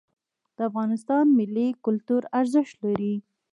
[0.55, 3.15] د افغانستان ملي کلتور ارزښت لري.